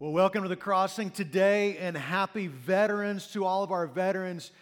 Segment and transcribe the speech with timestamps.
[0.00, 4.52] Well, welcome to the crossing today, and happy veterans to all of our veterans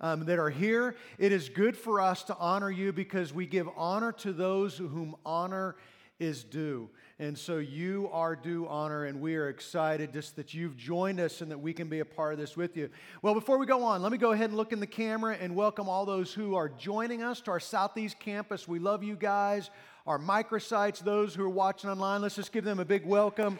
[0.00, 0.94] um, that are here.
[1.18, 5.16] It is good for us to honor you because we give honor to those whom
[5.26, 5.74] honor
[6.20, 6.88] is due.
[7.18, 11.40] And so you are due honor, and we are excited just that you've joined us
[11.40, 12.88] and that we can be a part of this with you.
[13.20, 15.56] Well, before we go on, let me go ahead and look in the camera and
[15.56, 18.68] welcome all those who are joining us to our Southeast campus.
[18.68, 19.70] We love you guys,
[20.06, 22.22] our microsites, those who are watching online.
[22.22, 23.58] Let's just give them a big welcome.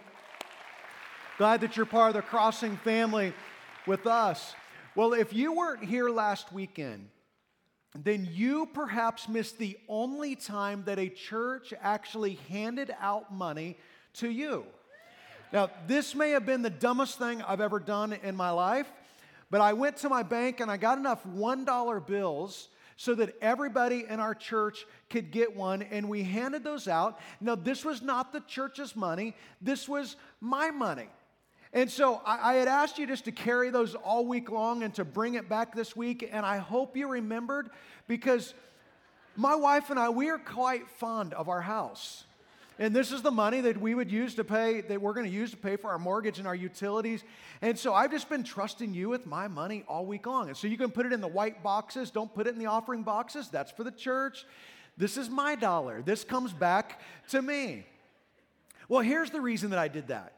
[1.37, 3.33] Glad that you're part of the Crossing family
[3.89, 4.55] with us.
[4.95, 7.09] Well, if you weren't here last weekend,
[7.99, 13.77] then you perhaps missed the only time that a church actually handed out money
[14.15, 14.65] to you.
[15.53, 18.87] Now, this may have been the dumbest thing I've ever done in my life,
[19.51, 24.05] but I went to my bank and I got enough $1 bills so that everybody
[24.09, 27.19] in our church could get one, and we handed those out.
[27.41, 31.09] Now, this was not the church's money, this was my money.
[31.75, 34.95] And so I, I, had asked you just to carry those all week long and
[34.95, 36.29] to bring it back this week.
[36.31, 37.69] And I hope you remembered
[38.07, 38.55] because
[39.35, 42.25] my wife and I, we are quite fond of our house.
[42.79, 45.33] And this is the money that we would use to pay, that we're going to
[45.33, 47.25] use to pay for our mortgage and our utilities.
[47.61, 50.49] And so I've just been trusting you with my money all week long.
[50.49, 52.11] And so you can put it in the white boxes.
[52.11, 53.49] Don't put it in the offering boxes.
[53.49, 54.45] That's for the church.
[54.97, 56.03] This is my dollar.
[56.03, 57.01] This comes back
[57.31, 57.87] to me.
[58.89, 60.34] Well, here's the reason that I did that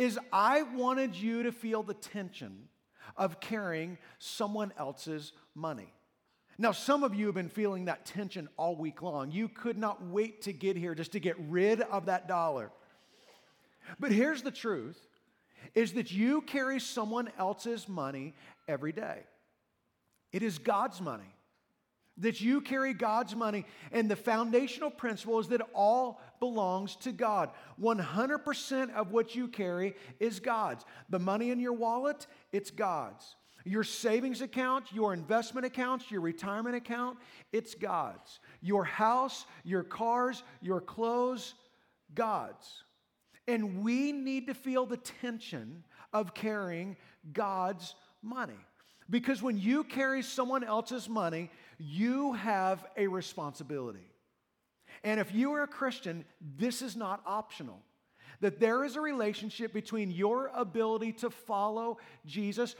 [0.00, 2.68] is I wanted you to feel the tension
[3.18, 5.92] of carrying someone else's money.
[6.56, 9.30] Now, some of you have been feeling that tension all week long.
[9.30, 12.70] You could not wait to get here just to get rid of that dollar.
[13.98, 14.98] But here's the truth
[15.74, 18.34] is that you carry someone else's money
[18.66, 19.24] every day.
[20.32, 21.34] It is God's money
[22.20, 23.66] that you carry God's money.
[23.92, 27.50] And the foundational principle is that all belongs to God.
[27.80, 30.84] 100% of what you carry is God's.
[31.08, 33.36] The money in your wallet, it's God's.
[33.64, 37.18] Your savings account, your investment accounts, your retirement account,
[37.52, 38.40] it's God's.
[38.62, 41.54] Your house, your cars, your clothes,
[42.14, 42.84] God's.
[43.46, 46.96] And we need to feel the tension of carrying
[47.32, 48.58] God's money.
[49.10, 51.50] Because when you carry someone else's money,
[51.80, 54.06] you have a responsibility.
[55.02, 56.24] And if you are a Christian,
[56.58, 57.80] this is not optional.
[58.40, 62.74] That there is a relationship between your ability to follow Jesus.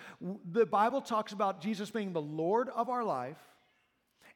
[0.52, 3.38] The Bible talks about Jesus being the Lord of our life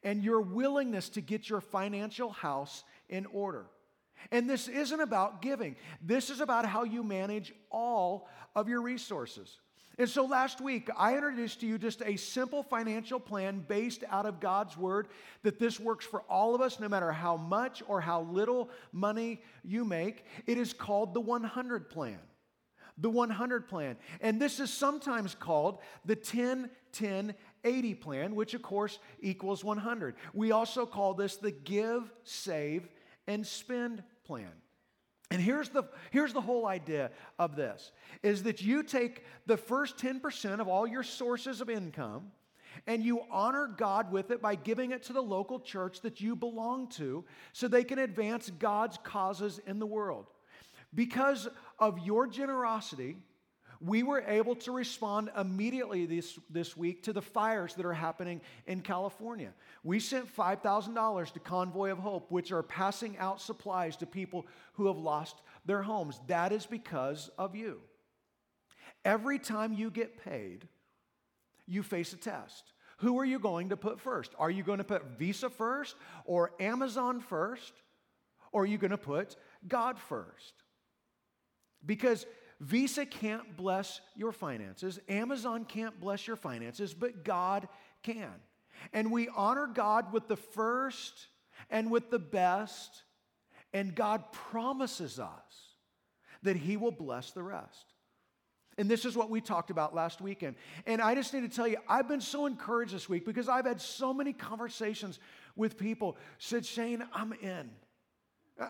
[0.03, 3.67] and your willingness to get your financial house in order.
[4.31, 9.59] And this isn't about giving, this is about how you manage all of your resources.
[9.99, 14.27] And so last week, I introduced to you just a simple financial plan based out
[14.27, 15.09] of God's Word
[15.43, 19.41] that this works for all of us, no matter how much or how little money
[19.62, 20.25] you make.
[20.47, 22.19] It is called the 100 Plan.
[22.99, 23.97] The 100 Plan.
[24.21, 27.34] And this is sometimes called the 10 10
[27.65, 30.16] 80 Plan, which of course equals 100.
[30.33, 32.88] We also call this the Give, Save,
[33.27, 34.50] and Spend Plan.
[35.31, 37.93] And here's the, here's the whole idea of this
[38.23, 42.31] is that you take the first 10% of all your sources of income
[42.87, 46.37] and you honor God with it by giving it to the local church that you
[46.37, 50.27] belong to so they can advance God's causes in the world.
[50.95, 51.49] Because
[51.79, 53.17] of your generosity,
[53.81, 58.41] we were able to respond immediately this, this week to the fires that are happening
[58.67, 59.53] in California.
[59.83, 64.87] We sent $5,000 to Convoy of Hope, which are passing out supplies to people who
[64.87, 65.37] have lost
[65.67, 66.21] their homes.
[66.27, 67.81] That is because of you.
[69.05, 70.69] Every time you get paid,
[71.67, 72.73] you face a test.
[72.99, 74.33] Who are you going to put first?
[74.39, 77.73] Are you going to put Visa first or Amazon first?
[78.53, 79.37] Or are you going to put
[79.67, 80.55] God first?
[81.84, 82.25] Because
[82.60, 87.69] Visa can't bless your finances, Amazon can't bless your finances, but God
[88.03, 88.32] can.
[88.92, 91.28] And we honor God with the first
[91.70, 93.04] and with the best,
[93.72, 95.76] and God promises us
[96.42, 97.94] that He will bless the rest.
[98.76, 100.57] And this is what we talked about last weekend.
[100.86, 103.66] And I just need to tell you, I've been so encouraged this week because I've
[103.66, 105.21] had so many conversations
[105.54, 107.71] with people said, Shane, I'm in.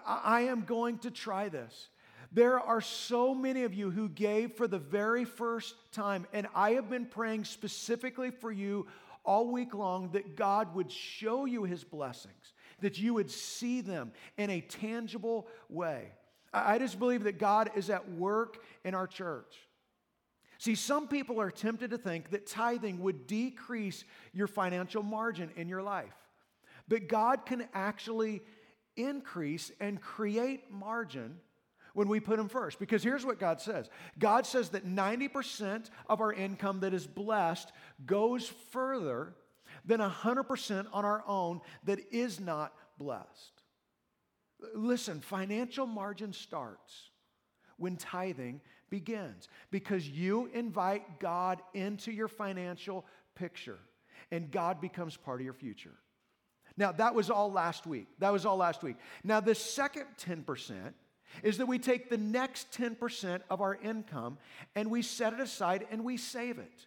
[0.06, 1.88] I am going to try this.
[2.34, 6.72] There are so many of you who gave for the very first time, and I
[6.72, 8.88] have been praying specifically for you
[9.25, 14.10] all week long that God would show you his blessings, that you would see them
[14.36, 16.08] in a tangible way.
[16.52, 19.54] I just believe that God is at work in our church.
[20.58, 25.69] See, some people are tempted to think that tithing would decrease your financial margin in
[25.69, 26.14] your life.
[26.88, 28.42] But God can actually
[28.96, 31.38] increase and create margin
[31.94, 32.79] when we put Him first.
[32.79, 33.88] Because here's what God says
[34.19, 37.73] God says that 90% of our income that is blessed
[38.05, 39.35] goes further
[39.85, 43.62] than 100% on our own that is not blessed.
[44.75, 47.11] Listen, financial margin starts
[47.76, 53.05] when tithing begins because you invite God into your financial
[53.35, 53.79] picture
[54.31, 55.94] and God becomes part of your future.
[56.76, 58.06] Now, that was all last week.
[58.19, 58.97] That was all last week.
[59.23, 60.93] Now, the second 10%
[61.42, 64.38] is that we take the next 10% of our income
[64.75, 66.86] and we set it aside and we save it.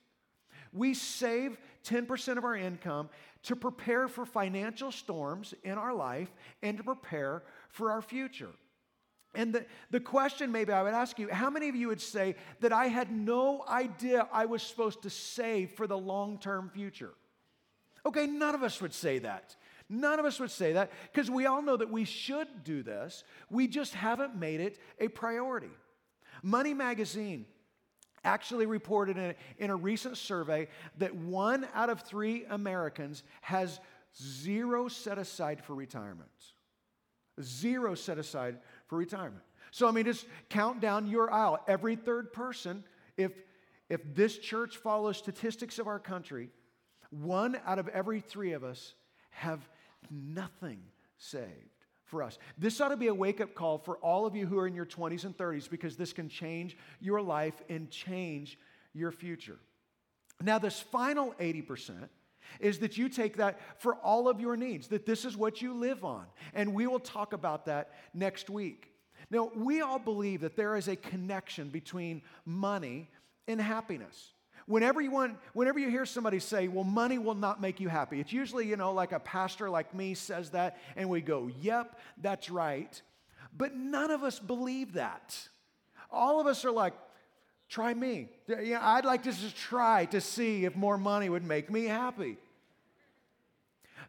[0.74, 3.10] We save 10% of our income
[3.44, 6.30] to prepare for financial storms in our life
[6.62, 8.50] and to prepare for our future.
[9.36, 12.36] And the, the question maybe I would ask you how many of you would say
[12.62, 17.14] that I had no idea I was supposed to save for the long term future?
[18.06, 19.56] Okay, none of us would say that.
[19.90, 23.24] None of us would say that because we all know that we should do this.
[23.50, 25.70] We just haven't made it a priority.
[26.44, 27.46] Money Magazine
[28.24, 30.68] actually reported in a, in a recent survey
[30.98, 33.80] that one out of three Americans has
[34.22, 36.30] zero set aside for retirement.
[37.42, 38.58] Zero set aside
[38.88, 39.44] for retirement.
[39.72, 41.60] So, I mean, just count down your aisle.
[41.68, 42.84] Every third person,
[43.16, 43.32] if,
[43.90, 46.50] if this church follows statistics of our country,
[47.10, 48.96] one out of every three of us
[49.30, 49.68] have
[50.12, 50.80] nothing
[51.18, 51.46] saved
[52.06, 52.38] for us.
[52.58, 54.76] This ought to be a wake up call for all of you who are in
[54.76, 58.58] your 20s and 30s because this can change your life and change
[58.94, 59.60] your future.
[60.42, 62.10] Now, this final 80%,
[62.60, 65.74] is that you take that for all of your needs, that this is what you
[65.74, 66.26] live on.
[66.54, 68.92] And we will talk about that next week.
[69.30, 73.10] Now, we all believe that there is a connection between money
[73.48, 74.34] and happiness.
[74.68, 78.20] Whenever you want, whenever you hear somebody say, well, money will not make you happy,
[78.20, 81.98] it's usually, you know, like a pastor like me says that, and we go, yep,
[82.22, 83.02] that's right.
[83.58, 85.38] But none of us believe that.
[86.12, 86.94] All of us are like,
[87.70, 88.28] try me.
[88.48, 92.38] Yeah, I'd like to just try to see if more money would make me happy.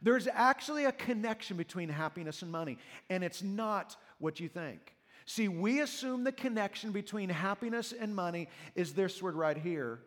[0.03, 2.79] There's actually a connection between happiness and money,
[3.11, 4.95] and it's not what you think.
[5.25, 10.01] See, we assume the connection between happiness and money is this word right here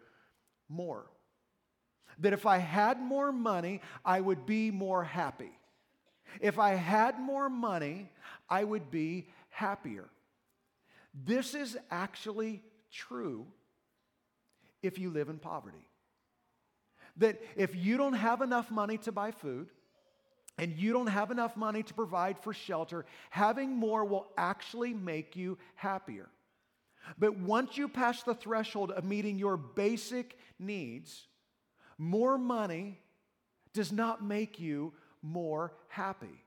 [0.71, 1.05] more.
[2.19, 5.51] That if I had more money, I would be more happy.
[6.39, 8.09] If I had more money,
[8.49, 10.09] I would be happier.
[11.13, 13.45] This is actually true
[14.81, 15.85] if you live in poverty.
[17.17, 19.67] That if you don't have enough money to buy food,
[20.57, 25.35] and you don't have enough money to provide for shelter, having more will actually make
[25.35, 26.29] you happier.
[27.17, 31.27] But once you pass the threshold of meeting your basic needs,
[31.97, 32.99] more money
[33.73, 36.43] does not make you more happy.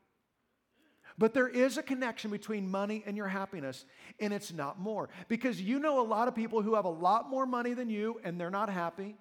[1.16, 3.84] But there is a connection between money and your happiness,
[4.18, 5.08] and it's not more.
[5.28, 8.20] Because you know a lot of people who have a lot more money than you,
[8.24, 9.16] and they're not happy.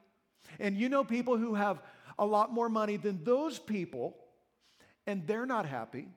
[0.60, 1.82] And you know people who have
[2.18, 4.18] a lot more money than those people,
[5.06, 6.08] and they're not happy.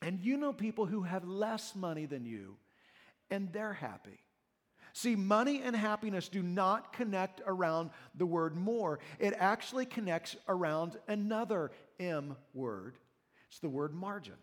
[0.00, 2.56] And you know people who have less money than you,
[3.30, 4.20] and they're happy.
[4.92, 8.98] See, money and happiness do not connect around the word more.
[9.18, 11.70] It actually connects around another
[12.00, 12.98] M word.
[13.48, 14.34] It's the word margin.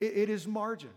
[0.00, 0.90] it, it is margin.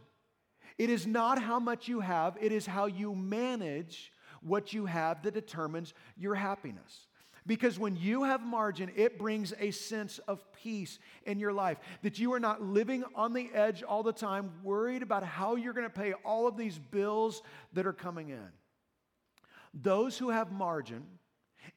[0.77, 4.11] It is not how much you have, it is how you manage
[4.41, 7.07] what you have that determines your happiness.
[7.47, 11.77] Because when you have margin, it brings a sense of peace in your life.
[12.03, 15.73] That you are not living on the edge all the time, worried about how you're
[15.73, 18.49] going to pay all of these bills that are coming in.
[19.73, 21.05] Those who have margin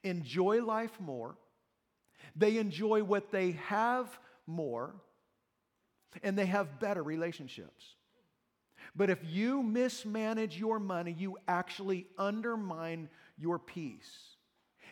[0.03, 1.37] enjoy life more,
[2.35, 4.95] they enjoy what they have more,
[6.25, 7.95] and they have better relationships.
[8.97, 13.09] But if you mismanage your money, you actually undermine
[13.39, 14.30] your peace.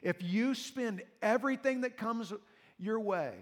[0.03, 2.33] If you spend everything that comes
[2.79, 3.35] your way,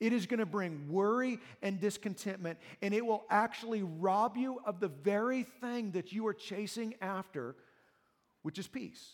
[0.00, 4.80] it is going to bring worry and discontentment, and it will actually rob you of
[4.80, 7.56] the very thing that you are chasing after,
[8.42, 9.10] which is peace.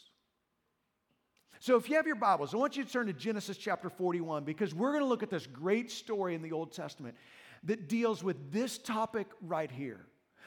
[1.61, 4.45] So, if you have your Bibles, I want you to turn to Genesis chapter 41
[4.45, 7.16] because we're going to look at this great story in the Old Testament
[7.62, 10.04] that deals with this topic right here.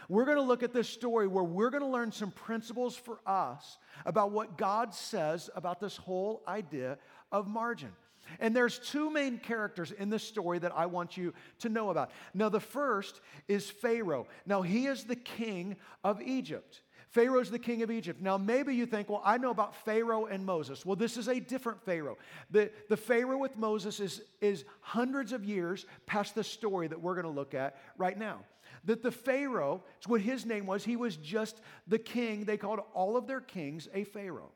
[0.09, 3.19] We're going to look at this story where we're going to learn some principles for
[3.25, 6.97] us about what God says about this whole idea
[7.31, 7.91] of margin.
[8.39, 12.11] And there's two main characters in this story that I want you to know about.
[12.33, 14.27] Now, the first is Pharaoh.
[14.45, 16.81] Now, he is the king of Egypt.
[17.09, 18.21] Pharaoh's the king of Egypt.
[18.21, 20.85] Now, maybe you think, well, I know about Pharaoh and Moses.
[20.85, 22.17] Well, this is a different Pharaoh.
[22.51, 27.15] The, the Pharaoh with Moses is, is hundreds of years past the story that we're
[27.15, 28.39] going to look at right now.
[28.87, 32.45] That the Pharaoh, it's what his name was, he was just the king.
[32.45, 34.51] They called all of their kings a Pharaoh.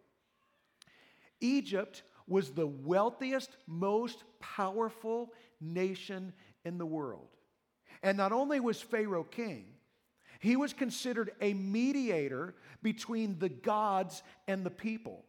[1.42, 6.34] Egypt was the wealthiest, most powerful nation
[6.64, 7.28] in the world.
[8.02, 9.66] And not only was Pharaoh king,
[10.40, 15.26] he was considered a mediator between the gods and the people.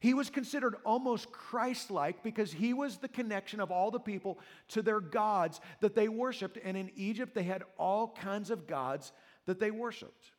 [0.00, 4.38] He was considered almost Christ like because he was the connection of all the people
[4.68, 6.58] to their gods that they worshiped.
[6.62, 9.12] And in Egypt, they had all kinds of gods
[9.46, 10.32] that they worshiped.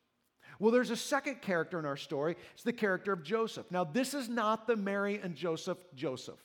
[0.59, 2.35] Well, there's a second character in our story.
[2.53, 3.69] It's the character of Joseph.
[3.69, 6.39] Now, this is not the Mary and Joseph Joseph.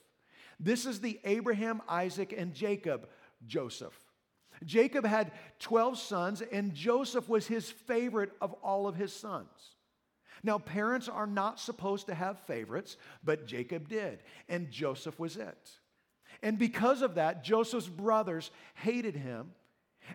[0.60, 3.08] This is the Abraham, Isaac, and Jacob
[3.46, 3.98] Joseph.
[4.64, 9.48] Jacob had 12 sons, and Joseph was his favorite of all of his sons.
[10.44, 15.70] Now, parents are not supposed to have favorites, but Jacob did, and Joseph was it.
[16.42, 19.52] And because of that, Joseph's brothers hated him,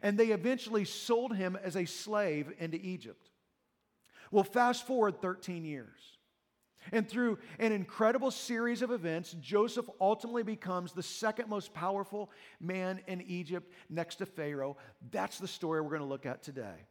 [0.01, 3.29] and they eventually sold him as a slave into Egypt.
[4.31, 6.17] Well, fast forward 13 years.
[6.91, 13.01] And through an incredible series of events, Joseph ultimately becomes the second most powerful man
[13.07, 14.77] in Egypt next to Pharaoh.
[15.11, 16.85] That's the story we're going to look at today.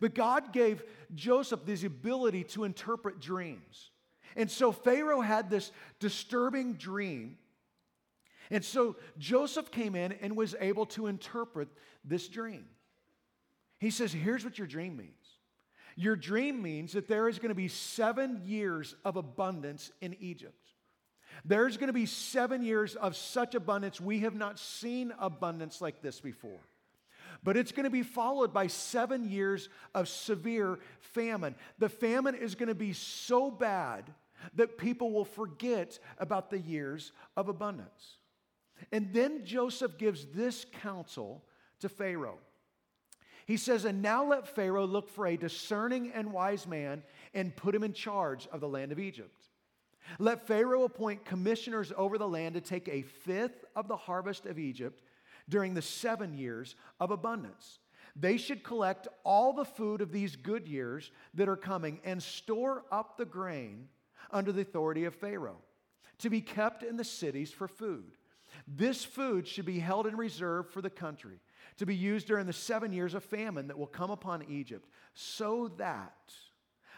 [0.00, 0.82] But God gave
[1.14, 3.90] Joseph this ability to interpret dreams.
[4.36, 5.70] And so Pharaoh had this
[6.00, 7.38] disturbing dream.
[8.50, 11.68] And so Joseph came in and was able to interpret
[12.04, 12.66] this dream.
[13.78, 15.10] He says, Here's what your dream means.
[15.96, 20.58] Your dream means that there is going to be seven years of abundance in Egypt.
[21.44, 24.00] There's going to be seven years of such abundance.
[24.00, 26.60] We have not seen abundance like this before.
[27.44, 31.54] But it's going to be followed by seven years of severe famine.
[31.78, 34.10] The famine is going to be so bad
[34.54, 38.16] that people will forget about the years of abundance.
[38.90, 41.44] And then Joseph gives this counsel
[41.80, 42.38] to Pharaoh.
[43.46, 47.02] He says, And now let Pharaoh look for a discerning and wise man
[47.34, 49.48] and put him in charge of the land of Egypt.
[50.18, 54.58] Let Pharaoh appoint commissioners over the land to take a fifth of the harvest of
[54.58, 55.02] Egypt
[55.48, 57.78] during the seven years of abundance.
[58.16, 62.84] They should collect all the food of these good years that are coming and store
[62.92, 63.88] up the grain
[64.30, 65.60] under the authority of Pharaoh
[66.18, 68.16] to be kept in the cities for food.
[68.68, 71.40] This food should be held in reserve for the country
[71.78, 75.72] to be used during the seven years of famine that will come upon Egypt, so
[75.76, 76.32] that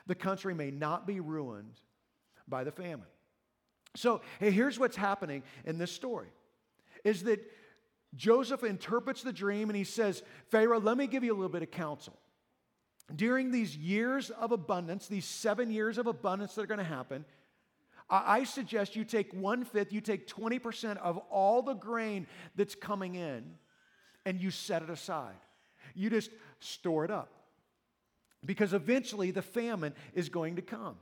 [0.07, 1.81] the country may not be ruined
[2.47, 3.07] by the famine.
[3.95, 6.29] So hey, here's what's happening in this story
[7.05, 7.41] is that
[8.15, 11.63] Joseph interprets the dream and he says, Pharaoh, let me give you a little bit
[11.63, 12.17] of counsel.
[13.15, 17.25] During these years of abundance, these seven years of abundance that are going to happen,
[18.09, 23.17] I suggest you take one fifth, you take 20% of all the grain that's coming
[23.17, 23.55] in
[24.25, 25.35] and you set it aside.
[25.95, 27.33] You just store it up.
[28.45, 30.97] Because eventually the famine is going to come.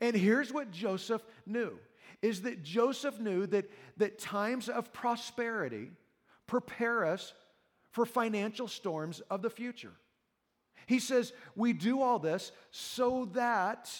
[0.00, 1.78] And here's what Joseph knew
[2.22, 5.90] is that Joseph knew that, that times of prosperity
[6.52, 7.32] prepare us
[7.92, 9.92] for financial storms of the future.
[10.84, 13.90] He says, We do all this so that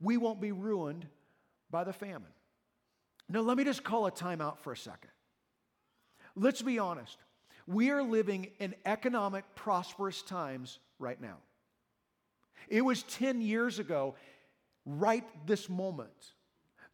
[0.00, 1.06] we won't be ruined
[1.70, 2.32] by the famine.
[3.28, 5.10] Now, let me just call a timeout for a second.
[6.34, 7.18] Let's be honest.
[7.66, 11.36] We are living in economic prosperous times right now.
[12.68, 14.14] It was 10 years ago,
[14.86, 16.32] right this moment,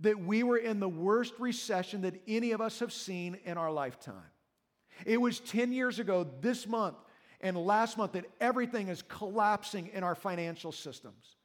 [0.00, 3.70] that we were in the worst recession that any of us have seen in our
[3.70, 4.30] lifetime.
[5.06, 6.96] It was 10 years ago this month
[7.40, 11.36] and last month that everything is collapsing in our financial systems,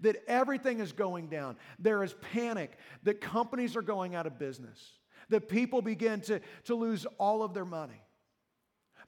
[0.00, 1.56] that everything is going down.
[1.78, 4.92] There is panic, that companies are going out of business,
[5.28, 8.02] that people begin to, to lose all of their money.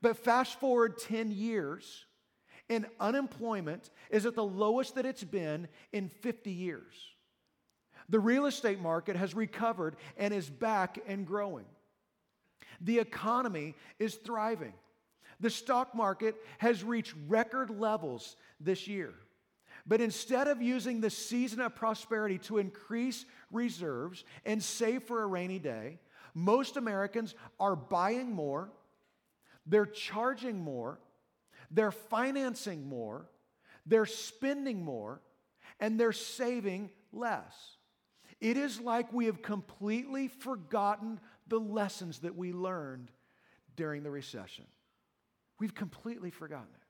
[0.03, 2.07] But fast forward 10 years,
[2.69, 6.95] and unemployment is at the lowest that it's been in 50 years.
[8.09, 11.65] The real estate market has recovered and is back and growing.
[12.81, 14.75] The economy is thriving.
[15.41, 19.13] The stock market has reached record levels this year.
[19.87, 25.27] But instead of using the season of prosperity to increase reserves and save for a
[25.27, 26.01] rainy day,
[26.35, 28.71] most Americans are buying more
[29.67, 31.01] they're charging more,
[31.71, 33.29] they're financing more,
[33.85, 35.21] they're spending more,
[35.81, 37.77] and they're saving less.
[38.41, 41.19] It is like we have completely forgotten
[41.49, 43.11] the lessons that we learned
[43.77, 44.65] during the recession.
[45.59, 46.81] We've completely forgotten it.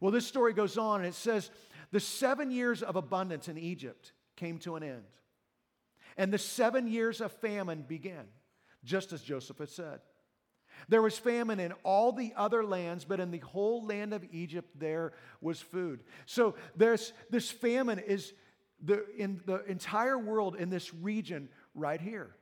[0.00, 1.50] Well, this story goes on and it says
[1.90, 5.04] the seven years of abundance in Egypt came to an end.
[6.16, 8.24] And the seven years of famine began,
[8.84, 10.00] just as Joseph had said.
[10.88, 14.68] There was famine in all the other lands, but in the whole land of Egypt
[14.78, 16.02] there was food.
[16.26, 18.32] So there's this famine is
[18.82, 22.34] the, in the entire world in this region right here.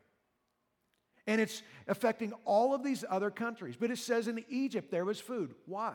[1.26, 3.76] And it's affecting all of these other countries.
[3.78, 5.54] But it says in Egypt there was food.
[5.66, 5.94] Why?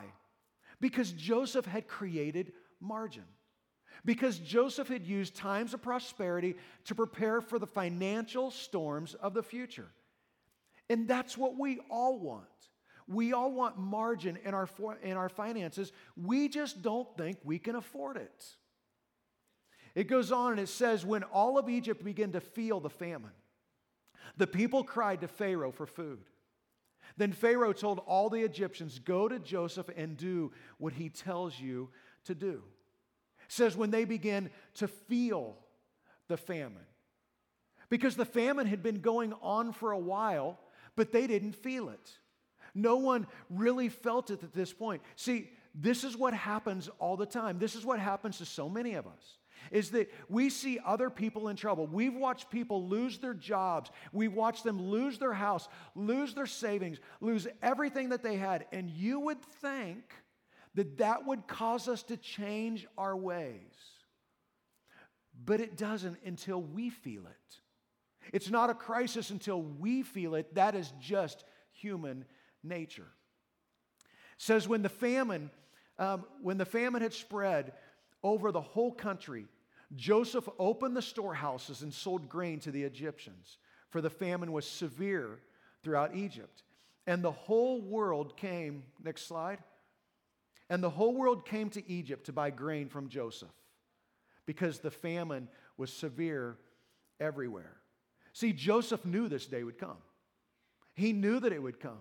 [0.80, 3.24] Because Joseph had created margin.
[4.06, 9.44] Because Joseph had used times of prosperity to prepare for the financial storms of the
[9.44, 9.88] future.
[10.90, 12.48] And that's what we all want.
[13.08, 14.70] We all want margin in our,
[15.02, 15.92] in our finances.
[16.16, 18.46] We just don't think we can afford it.
[19.96, 23.32] It goes on and it says, when all of Egypt began to feel the famine,
[24.38, 26.20] the people cried to Pharaoh for food.
[27.18, 31.90] Then Pharaoh told all the Egyptians, Go to Joseph and do what he tells you
[32.26, 32.64] to do.
[33.46, 35.58] It says, when they began to feel
[36.28, 36.86] the famine,
[37.90, 40.60] because the famine had been going on for a while,
[40.96, 42.12] but they didn't feel it.
[42.74, 45.04] No one really felt it at this point.
[45.16, 47.60] See, this is what happens all the time.
[47.60, 49.38] This is what happens to so many of us.
[49.72, 51.88] Is that we see other people in trouble.
[51.88, 53.92] We've watched people lose their jobs.
[54.12, 58.66] We've watched them lose their house, lose their savings, lose everything that they had.
[58.72, 60.14] And you would think
[60.76, 63.76] that that would cause us to change our ways.
[65.46, 67.60] But it doesn't until we feel it.
[68.32, 70.56] It's not a crisis until we feel it.
[70.56, 71.44] That is just
[71.74, 72.26] human
[72.64, 73.08] nature.
[74.04, 75.52] It says when the famine,
[76.00, 77.74] um, when the famine had spread
[78.24, 79.48] over the whole country,
[79.96, 83.58] Joseph opened the storehouses and sold grain to the Egyptians,
[83.90, 85.40] for the famine was severe
[85.84, 86.64] throughout Egypt.
[87.06, 89.60] And the whole world came, next slide,
[90.70, 93.52] and the whole world came to Egypt to buy grain from Joseph
[94.46, 95.48] because the famine
[95.78, 96.58] was severe
[97.20, 97.78] everywhere.
[98.32, 99.98] See, Joseph knew this day would come.
[100.96, 102.00] He knew that it would come.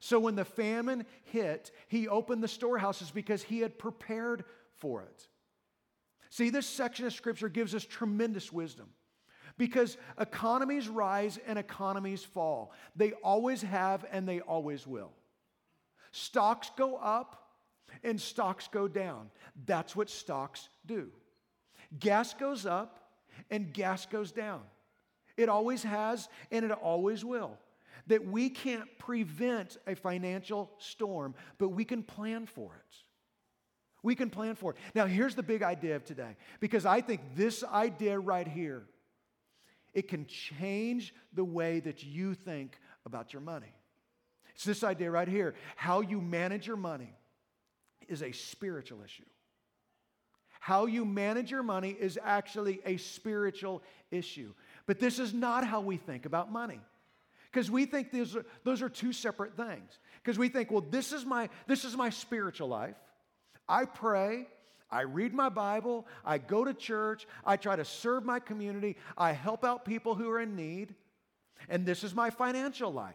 [0.00, 4.44] So when the famine hit, he opened the storehouses because he had prepared
[4.78, 5.28] for it.
[6.32, 8.88] See, this section of scripture gives us tremendous wisdom
[9.58, 12.72] because economies rise and economies fall.
[12.96, 15.12] They always have and they always will.
[16.10, 17.50] Stocks go up
[18.02, 19.28] and stocks go down.
[19.66, 21.10] That's what stocks do.
[21.98, 23.10] Gas goes up
[23.50, 24.62] and gas goes down.
[25.36, 27.58] It always has and it always will.
[28.06, 32.96] That we can't prevent a financial storm, but we can plan for it.
[34.02, 34.78] We can plan for it.
[34.94, 38.84] Now, here's the big idea of today, because I think this idea right here,
[39.94, 43.72] it can change the way that you think about your money.
[44.54, 45.54] It's this idea right here.
[45.76, 47.12] How you manage your money
[48.08, 49.24] is a spiritual issue.
[50.60, 54.52] How you manage your money is actually a spiritual issue.
[54.86, 56.80] But this is not how we think about money.
[57.50, 59.98] Because we think those are, those are two separate things.
[60.22, 62.96] Because we think, well, this is, my, this is my spiritual life.
[63.72, 64.46] I pray,
[64.90, 69.32] I read my Bible, I go to church, I try to serve my community, I
[69.32, 70.94] help out people who are in need,
[71.70, 73.14] and this is my financial life.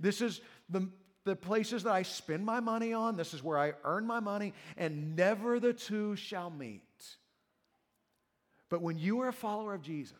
[0.00, 0.88] This is the,
[1.24, 4.54] the places that I spend my money on, this is where I earn my money,
[4.76, 6.82] and never the two shall meet.
[8.68, 10.16] But when you are a follower of Jesus,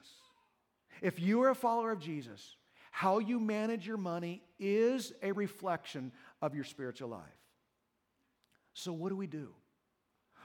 [1.00, 2.54] if you are a follower of Jesus,
[2.92, 7.42] how you manage your money is a reflection of your spiritual life.
[8.74, 9.48] So, what do we do?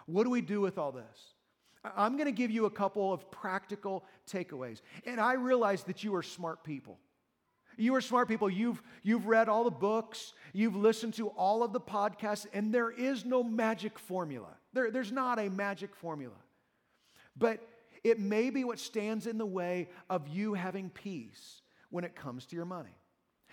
[0.08, 1.34] What do we do with all this?
[1.96, 4.82] I'm going to give you a couple of practical takeaways.
[5.06, 6.98] And I realize that you are smart people.
[7.78, 8.50] You are smart people.
[8.50, 12.90] You've, you've read all the books, you've listened to all of the podcasts, and there
[12.90, 14.50] is no magic formula.
[14.74, 16.36] There, there's not a magic formula.
[17.38, 17.60] But
[18.04, 22.46] it may be what stands in the way of you having peace when it comes
[22.48, 22.96] to your money.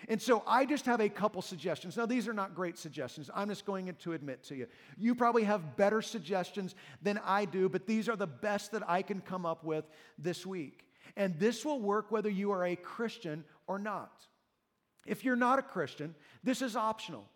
[0.08, 1.96] And so I just have a couple suggestions.
[1.96, 3.30] Now, these are not great suggestions.
[3.34, 4.66] I'm just going to admit to you.
[4.98, 9.02] You probably have better suggestions than I do, but these are the best that I
[9.02, 9.84] can come up with
[10.18, 10.86] this week.
[11.16, 14.26] And this will work whether you are a Christian or not.
[15.06, 17.28] If you're not a Christian, this is optional.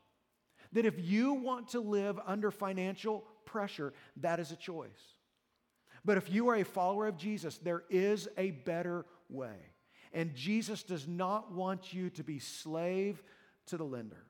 [0.72, 4.88] That if you want to live under financial pressure, that is a choice.
[6.04, 9.56] But if you are a follower of Jesus, there is a better way.
[10.12, 13.22] And Jesus does not want you to be slave
[13.66, 14.24] to the lender.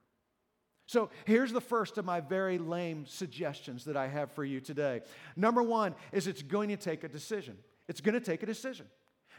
[0.87, 5.03] So here's the first of my very lame suggestions that I have for you today.
[5.37, 7.59] Number one is it's going to take a decision.
[7.89, 8.87] It's going to take a decision.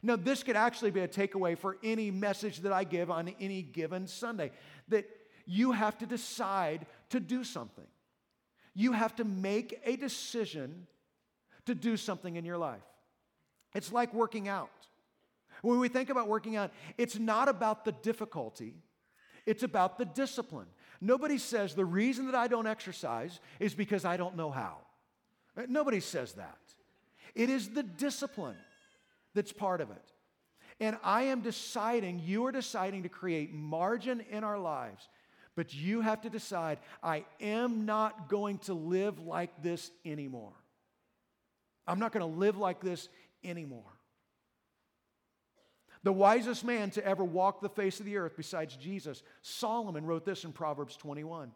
[0.01, 3.63] Now, this could actually be a takeaway for any message that I give on any
[3.63, 4.51] given Sunday
[4.87, 5.09] that
[5.45, 7.87] you have to decide to do something.
[8.79, 10.87] you have to make a decision
[11.65, 12.81] to do something in your life.
[13.75, 14.69] It's like working out.
[15.61, 18.75] When we think about working out, it's not about the difficulty,
[19.45, 20.67] it's about the discipline.
[21.01, 24.77] Nobody says the reason that I don't exercise is because I don't know how.
[25.57, 26.57] Uh, nobody says that.
[27.35, 28.57] It is the discipline
[29.33, 30.11] that's part of it.
[30.81, 35.07] And I am deciding, you are deciding to create margin in our lives.
[35.55, 40.53] But you have to decide, I am not going to live like this anymore.
[41.85, 43.09] I'm not going to live like this
[43.43, 43.98] anymore.
[46.03, 50.25] The wisest man to ever walk the face of the earth besides Jesus, Solomon wrote
[50.25, 51.51] this in Proverbs 21.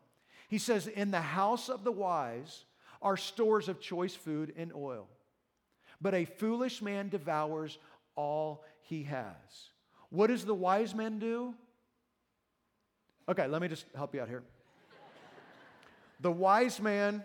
[0.50, 2.66] He says, In the house of the wise
[3.02, 5.08] are stores of choice food and oil,
[6.02, 7.78] but a foolish man devours
[8.16, 9.72] all he has.
[10.10, 11.56] What does the wise man do?
[13.30, 14.44] Okay, let me just help you out here.
[16.20, 17.24] the wise man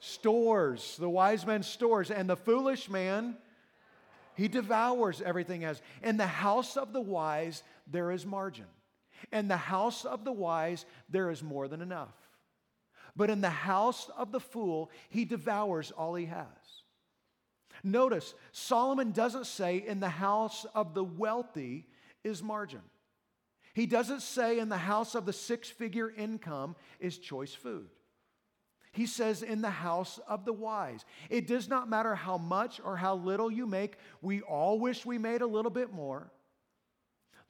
[0.00, 3.36] stores, the wise man stores, and the foolish man,
[4.34, 5.80] he devours everything as.
[6.02, 8.66] In the house of the wise, there is margin.
[9.32, 12.14] In the house of the wise, there is more than enough.
[13.16, 16.46] But in the house of the fool, he devours all he has.
[17.82, 21.86] Notice, Solomon doesn't say in the house of the wealthy
[22.22, 22.80] is margin.
[23.74, 27.88] He doesn't say in the house of the six figure income is choice food.
[28.94, 31.04] He says in the house of the wise.
[31.28, 35.18] It does not matter how much or how little you make, we all wish we
[35.18, 36.30] made a little bit more.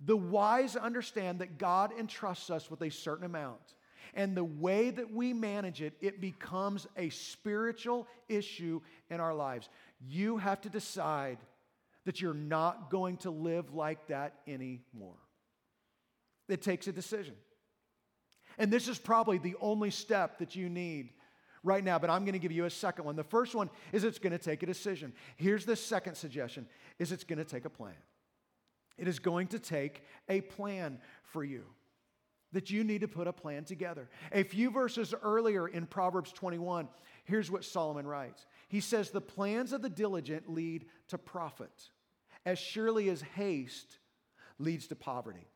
[0.01, 3.61] The wise understand that God entrusts us with a certain amount.
[4.15, 8.81] And the way that we manage it, it becomes a spiritual issue
[9.11, 9.69] in our lives.
[10.01, 11.39] You have to decide
[12.07, 15.19] that you're not going to live like that anymore.
[16.49, 17.35] It takes a decision.
[18.57, 21.11] And this is probably the only step that you need
[21.65, 23.17] right now, but I'm going to give you a second one.
[23.17, 25.13] The first one is it's going to take a decision.
[25.37, 27.95] Here's the second suggestion is it's going to take a plan.
[28.97, 31.65] It is going to take a plan for you.
[32.53, 34.09] That you need to put a plan together.
[34.31, 36.87] A few verses earlier in Proverbs 21,
[37.25, 38.47] here's what Solomon writes.
[38.69, 41.91] He says, The plans of the diligent lead to profit,
[42.47, 43.99] as surely as haste
[44.61, 45.49] leads to poverty.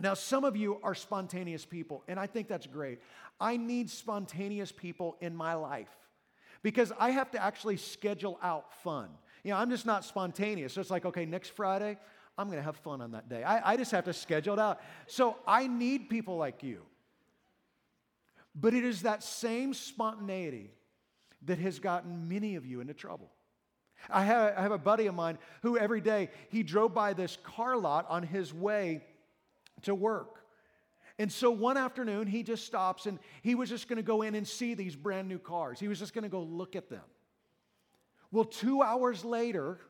[0.00, 3.00] Now, some of you are spontaneous people, and I think that's great.
[3.40, 5.90] I need spontaneous people in my life
[6.62, 9.08] because I have to actually schedule out fun.
[9.42, 10.74] You know, I'm just not spontaneous.
[10.74, 11.98] So it's like, okay, next Friday,
[12.36, 13.42] I'm going to have fun on that day.
[13.42, 14.80] I, I just have to schedule it out.
[15.06, 16.82] So I need people like you.
[18.54, 20.70] But it is that same spontaneity
[21.46, 23.30] that has gotten many of you into trouble.
[24.10, 27.36] I have, I have a buddy of mine who every day he drove by this
[27.42, 29.02] car lot on his way
[29.82, 30.44] to work.
[31.18, 34.34] And so one afternoon, he just stops and he was just going to go in
[34.36, 35.80] and see these brand new cars.
[35.80, 37.02] He was just going to go look at them.
[38.30, 39.80] Well, two hours later,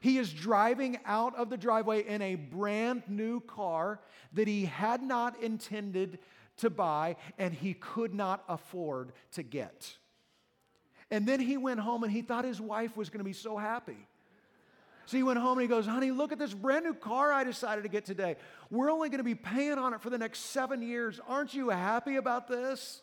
[0.00, 4.00] he is driving out of the driveway in a brand new car
[4.32, 6.18] that he had not intended
[6.58, 9.96] to buy and he could not afford to get.
[11.10, 13.56] And then he went home and he thought his wife was going to be so
[13.56, 14.07] happy.
[15.08, 17.42] So he went home and he goes, Honey, look at this brand new car I
[17.42, 18.36] decided to get today.
[18.68, 21.18] We're only going to be paying on it for the next seven years.
[21.26, 23.00] Aren't you happy about this?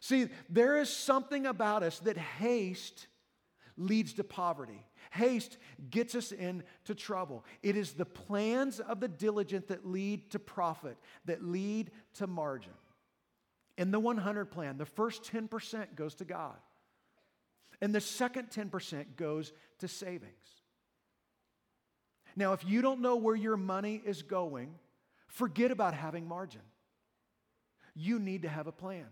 [0.00, 3.06] See, there is something about us that haste
[3.76, 4.84] leads to poverty.
[5.12, 5.56] Haste
[5.88, 7.44] gets us into trouble.
[7.62, 12.72] It is the plans of the diligent that lead to profit, that lead to margin.
[13.78, 16.56] In the 100 plan, the first 10% goes to God.
[17.80, 20.32] And the second 10% goes to savings.
[22.36, 24.74] Now, if you don't know where your money is going,
[25.28, 26.60] forget about having margin.
[27.94, 29.06] You need to have a plan.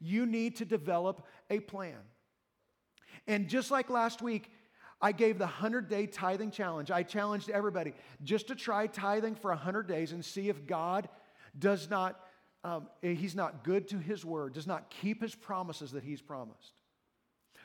[0.00, 1.98] You need to develop a plan.
[3.26, 4.50] And just like last week,
[5.02, 6.90] I gave the 100 day tithing challenge.
[6.90, 11.08] I challenged everybody just to try tithing for 100 days and see if God
[11.58, 12.20] does not,
[12.64, 16.72] um, He's not good to His word, does not keep His promises that He's promised.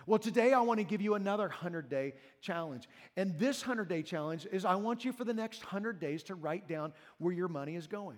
[0.08, 2.88] Well, today I want to give you another 100 day challenge.
[3.18, 6.36] And this 100 day challenge is I want you for the next 100 days to
[6.36, 8.18] write down where your money is going.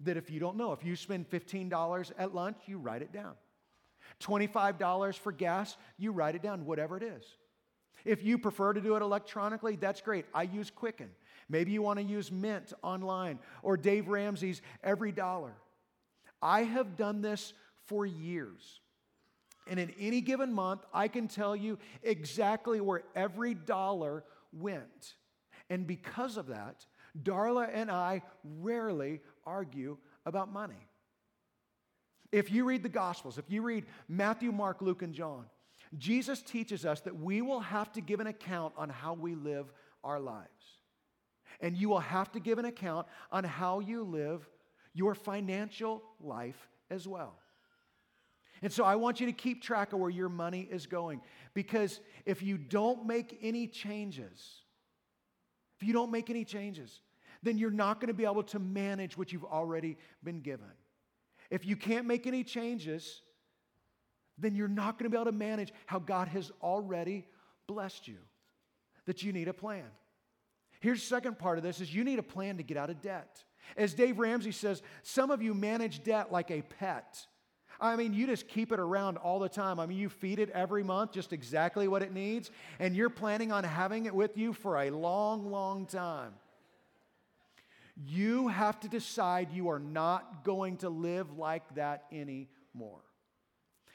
[0.00, 3.34] That if you don't know, if you spend $15 at lunch, you write it down.
[4.20, 7.24] $25 for gas, you write it down, whatever it is.
[8.04, 10.26] If you prefer to do it electronically, that's great.
[10.34, 11.08] I use Quicken.
[11.48, 15.54] Maybe you want to use Mint online or Dave Ramsey's Every Dollar.
[16.40, 17.52] I have done this
[17.86, 18.81] for years.
[19.66, 25.14] And in any given month, I can tell you exactly where every dollar went.
[25.70, 26.84] And because of that,
[27.20, 30.88] Darla and I rarely argue about money.
[32.32, 35.44] If you read the Gospels, if you read Matthew, Mark, Luke, and John,
[35.98, 39.70] Jesus teaches us that we will have to give an account on how we live
[40.02, 40.48] our lives.
[41.60, 44.48] And you will have to give an account on how you live
[44.94, 47.38] your financial life as well.
[48.62, 51.20] And so I want you to keep track of where your money is going
[51.52, 54.62] because if you don't make any changes,
[55.80, 57.00] if you don't make any changes,
[57.42, 60.70] then you're not going to be able to manage what you've already been given.
[61.50, 63.22] If you can't make any changes,
[64.38, 67.26] then you're not going to be able to manage how God has already
[67.66, 68.18] blessed you.
[69.06, 69.84] That you need a plan.
[70.80, 73.02] Here's the second part of this is you need a plan to get out of
[73.02, 73.42] debt.
[73.76, 77.26] As Dave Ramsey says, some of you manage debt like a pet.
[77.82, 79.80] I mean, you just keep it around all the time.
[79.80, 83.50] I mean, you feed it every month just exactly what it needs, and you're planning
[83.50, 86.32] on having it with you for a long, long time.
[88.06, 93.02] You have to decide you are not going to live like that anymore.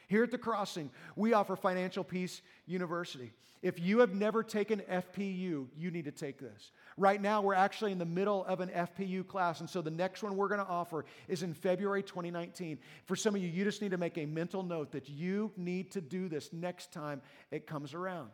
[0.08, 3.34] Here at the Crossing, we offer Financial Peace University.
[3.62, 6.72] If you have never taken FPU, you need to take this.
[6.96, 10.24] Right now, we're actually in the middle of an FPU class, and so the next
[10.24, 12.80] one we're going to offer is in February 2019.
[13.06, 15.92] For some of you, you just need to make a mental note that you need
[15.92, 18.30] to do this next time it comes around.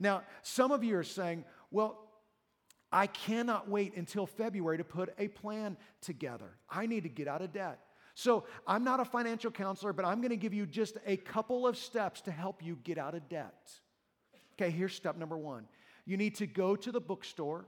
[0.00, 2.08] Now, some of you are saying, well,
[2.90, 6.50] I cannot wait until February to put a plan together.
[6.68, 7.78] I need to get out of debt.
[8.14, 11.66] So, I'm not a financial counselor, but I'm going to give you just a couple
[11.66, 13.72] of steps to help you get out of debt.
[14.54, 15.66] Okay, here's step number one
[16.04, 17.64] you need to go to the bookstore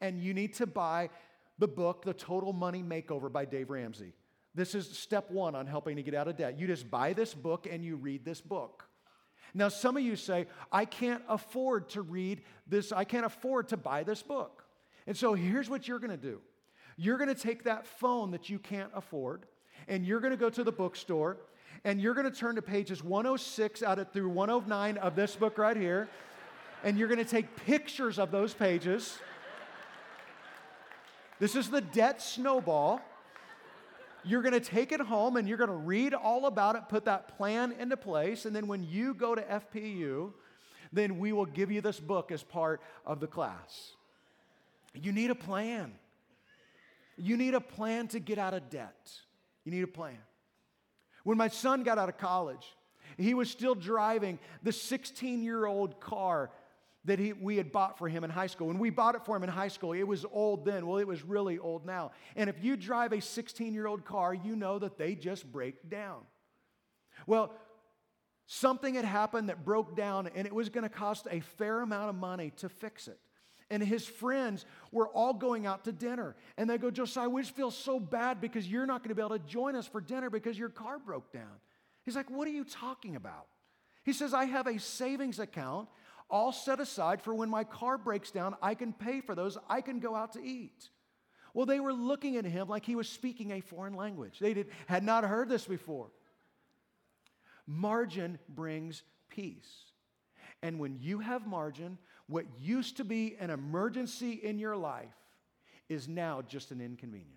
[0.00, 1.10] and you need to buy
[1.58, 4.12] the book, The Total Money Makeover by Dave Ramsey.
[4.54, 6.58] This is step one on helping to get out of debt.
[6.58, 8.84] You just buy this book and you read this book.
[9.54, 13.76] Now, some of you say, I can't afford to read this, I can't afford to
[13.76, 14.64] buy this book.
[15.06, 16.40] And so here's what you're to do
[16.96, 19.46] you're to take that phone that you can't afford,
[19.88, 21.36] and you're going to go to the bookstore,
[21.84, 25.58] and you're going to turn to pages 106 out of through 109 of this book
[25.58, 26.08] right here,
[26.84, 29.18] and you're going to take pictures of those pages.
[31.38, 33.00] This is the debt snowball.
[34.24, 37.06] You're going to take it home and you're going to read all about it, put
[37.06, 40.32] that plan into place, and then when you go to FPU,
[40.92, 43.92] then we will give you this book as part of the class.
[44.94, 45.92] You need a plan.
[47.16, 49.10] You need a plan to get out of debt.
[49.64, 50.18] You need a plan.
[51.24, 52.66] When my son got out of college,
[53.16, 56.50] he was still driving the 16 year old car
[57.04, 58.68] that he, we had bought for him in high school.
[58.68, 60.86] When we bought it for him in high school, it was old then.
[60.86, 62.12] Well, it was really old now.
[62.36, 65.88] And if you drive a 16 year old car, you know that they just break
[65.90, 66.20] down.
[67.26, 67.52] Well,
[68.46, 72.08] something had happened that broke down, and it was going to cost a fair amount
[72.08, 73.18] of money to fix it
[73.72, 76.36] and his friends were all going out to dinner.
[76.58, 79.22] And they go, Josiah, we just feel so bad because you're not going to be
[79.22, 81.60] able to join us for dinner because your car broke down.
[82.04, 83.46] He's like, What are you talking about?
[84.04, 85.88] He says, I have a savings account
[86.28, 89.80] all set aside for when my car breaks down, I can pay for those, I
[89.80, 90.88] can go out to eat.
[91.54, 94.38] Well, they were looking at him like he was speaking a foreign language.
[94.38, 96.10] They did, had not heard this before.
[97.66, 99.70] Margin brings peace.
[100.62, 105.14] And when you have margin, what used to be an emergency in your life
[105.88, 107.28] is now just an inconvenience.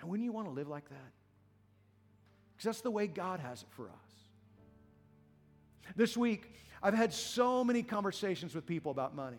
[0.00, 1.12] And wouldn't you want to live like that?
[2.56, 3.94] Because that's the way God has it for us.
[5.96, 9.38] This week, I've had so many conversations with people about money.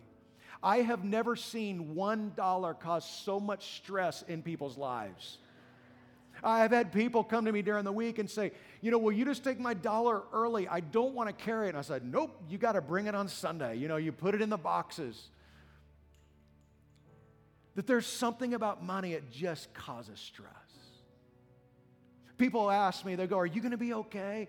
[0.62, 5.38] I have never seen $1 cause so much stress in people's lives.
[6.42, 9.24] I've had people come to me during the week and say, you know, will you
[9.24, 10.66] just take my dollar early?
[10.66, 11.70] I don't want to carry it.
[11.70, 13.76] And I said, nope, you got to bring it on Sunday.
[13.76, 15.28] You know, you put it in the boxes.
[17.74, 20.50] That there's something about money, it just causes stress.
[22.36, 24.48] People ask me, they go, Are you going to be okay?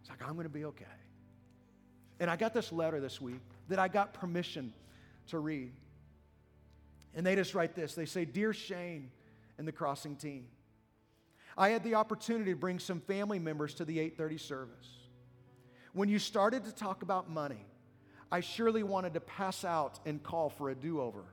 [0.00, 0.84] It's like, I'm going to be okay.
[2.18, 4.72] And I got this letter this week that I got permission
[5.28, 5.72] to read.
[7.14, 9.10] And they just write this they say, Dear Shane
[9.58, 10.46] and the crossing team,
[11.58, 14.88] I had the opportunity to bring some family members to the 830 service.
[15.92, 17.64] When you started to talk about money,
[18.30, 21.24] I surely wanted to pass out and call for a do over.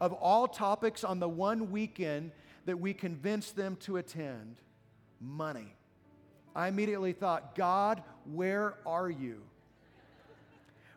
[0.00, 2.30] Of all topics on the one weekend
[2.66, 4.56] that we convinced them to attend,
[5.20, 5.74] money.
[6.54, 9.42] I immediately thought, God, where are you?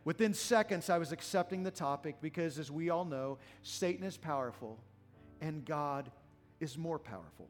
[0.05, 4.77] Within seconds, I was accepting the topic because, as we all know, Satan is powerful
[5.41, 6.11] and God
[6.59, 7.47] is more powerful.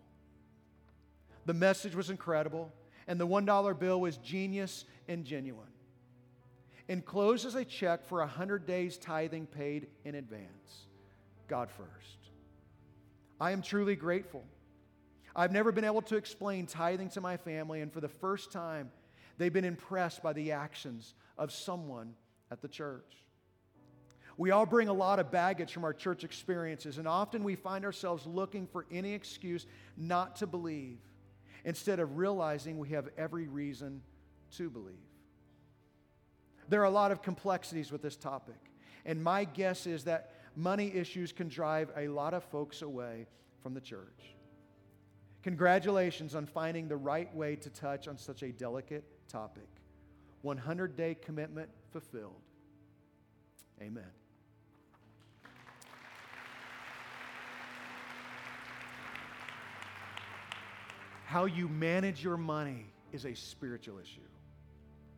[1.46, 2.72] The message was incredible,
[3.08, 5.68] and the $1 bill was genius and genuine.
[6.90, 10.88] Enclosed a check for 100 days tithing paid in advance.
[11.48, 12.18] God first.
[13.40, 14.44] I am truly grateful.
[15.36, 18.92] I've never been able to explain tithing to my family, and for the first time,
[19.38, 22.16] they've been impressed by the actions of someone
[22.52, 23.24] at the church.
[24.38, 27.84] We all bring a lot of baggage from our church experiences, and often we find
[27.84, 29.66] ourselves looking for any excuse
[29.98, 31.00] not to believe
[31.66, 34.02] instead of realizing we have every reason
[34.58, 34.96] to believe.
[36.70, 38.60] There are a lot of complexities with this topic,
[39.06, 43.26] and my guess is that money issues can drive a lot of folks away
[43.64, 44.36] from the church.
[45.42, 49.68] Congratulations on finding the right way to touch on such a delicate topic.
[50.42, 52.42] 100 day commitment fulfilled.
[53.82, 54.04] Amen.
[61.28, 64.22] How you manage your money is a spiritual issue.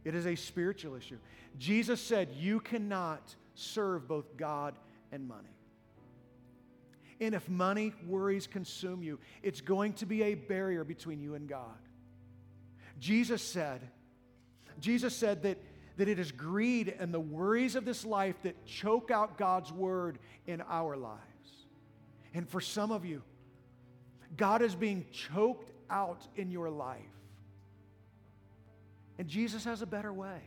[0.03, 1.19] It is a spiritual issue.
[1.59, 4.73] Jesus said, You cannot serve both God
[5.11, 5.55] and money.
[7.21, 11.47] And if money worries consume you, it's going to be a barrier between you and
[11.47, 11.77] God.
[12.99, 13.79] Jesus said,
[14.79, 15.59] Jesus said that,
[15.97, 20.17] that it is greed and the worries of this life that choke out God's word
[20.47, 21.19] in our lives.
[22.33, 23.21] And for some of you,
[24.35, 26.99] God is being choked out in your life.
[29.17, 30.41] And Jesus has a better way.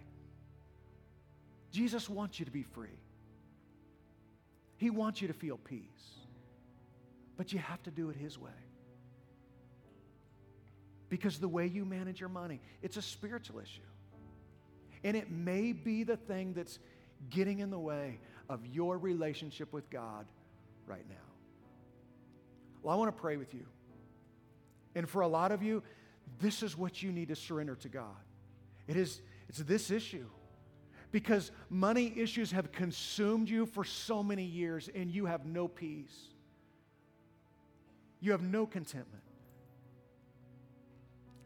[1.71, 2.99] Jesus wants you to be free.
[4.77, 5.83] He wants you to feel peace.
[7.37, 8.51] But you have to do it His way.
[11.09, 13.81] Because the way you manage your money, it's a spiritual issue.
[15.05, 16.79] And it may be the thing that's
[17.29, 20.27] getting in the way of your relationship with God
[20.87, 21.17] right now.
[22.83, 23.67] Well, I want to pray with you.
[24.95, 25.83] And for a lot of you,
[26.41, 28.17] this is what you need to surrender to God.
[28.87, 30.27] It is it's this issue.
[31.11, 36.17] Because money issues have consumed you for so many years and you have no peace.
[38.21, 39.23] You have no contentment.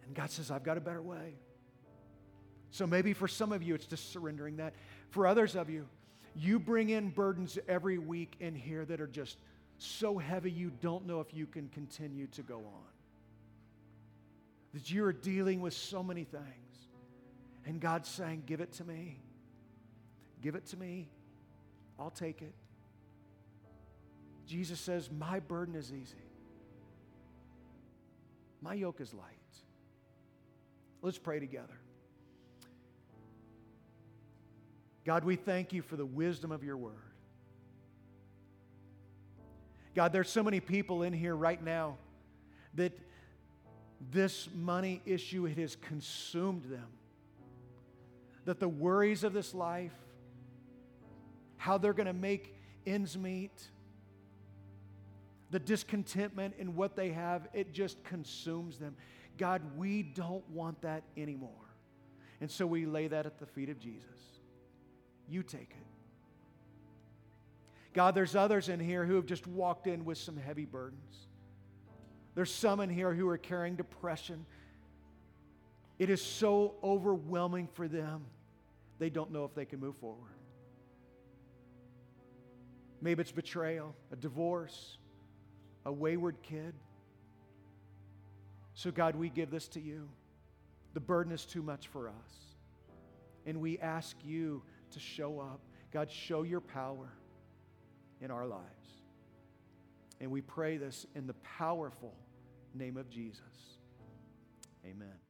[0.07, 1.35] And God says, I've got a better way.
[2.71, 4.73] So maybe for some of you, it's just surrendering that.
[5.11, 5.89] For others of you,
[6.37, 9.39] you bring in burdens every week in here that are just
[9.79, 12.96] so heavy you don't know if you can continue to go on.
[14.77, 16.45] That you are dealing with so many things.
[17.65, 19.19] And God's saying, Give it to me.
[20.43, 21.09] Give it to me.
[21.99, 22.53] I'll take it.
[24.47, 26.29] Jesus says, My burden is easy,
[28.61, 29.25] my yoke is light.
[31.01, 31.81] Let's pray together.
[35.07, 36.93] God, we thank you for the wisdom of your word.
[39.95, 41.97] God, there's so many people in here right now
[42.75, 42.93] that
[44.11, 46.87] this money issue it has consumed them.
[48.45, 49.95] That the worries of this life,
[51.57, 52.55] how they're going to make
[52.87, 53.69] ends meet,
[55.51, 58.97] the discontentment in what they have, it just consumes them.
[59.39, 61.51] God, we don't want that anymore.
[62.41, 64.05] And so we lay that at the feet of Jesus.
[65.29, 65.87] You take it.
[67.93, 71.26] God, there's others in here who have just walked in with some heavy burdens.
[72.37, 74.45] There's some in here who are carrying depression.
[75.99, 78.27] It is so overwhelming for them,
[78.99, 80.31] they don't know if they can move forward.
[83.01, 84.99] Maybe it's betrayal, a divorce,
[85.87, 86.75] a wayward kid.
[88.75, 90.09] So, God, we give this to you.
[90.93, 92.15] The burden is too much for us.
[93.47, 95.61] And we ask you to show up.
[95.91, 97.13] God, show your power
[98.21, 98.65] in our lives.
[100.21, 102.15] And we pray this in the powerful
[102.77, 103.41] name of Jesus.
[104.85, 105.26] Amen.